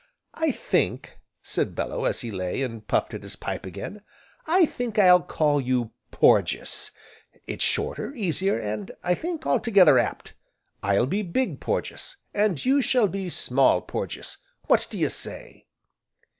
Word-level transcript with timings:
"I 0.33 0.49
think," 0.49 1.19
said 1.43 1.75
Bellew, 1.75 2.07
as 2.07 2.21
he 2.21 2.31
lay, 2.31 2.63
and 2.63 2.87
puffed 2.87 3.13
at 3.13 3.21
his 3.21 3.35
pipe 3.35 3.67
again, 3.67 4.01
"I 4.47 4.65
think 4.65 4.97
I'll 4.97 5.21
call 5.21 5.61
you 5.61 5.91
Porges, 6.09 6.89
it's 7.45 7.63
shorter, 7.63 8.11
easier, 8.15 8.57
and 8.57 8.89
I 9.03 9.13
think, 9.13 9.45
altogether 9.45 9.99
apt; 9.99 10.33
I'll 10.81 11.05
be 11.05 11.21
Big 11.21 11.59
Porges, 11.59 12.17
and 12.33 12.65
you 12.65 12.81
shall 12.81 13.07
be 13.09 13.29
Small 13.29 13.79
Porges, 13.83 14.39
what 14.65 14.87
do 14.89 14.97
you 14.97 15.07
say?" 15.09 15.67